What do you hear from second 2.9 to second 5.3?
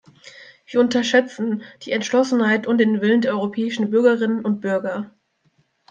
Willen der europäischen Bürgerinnen und Bürger.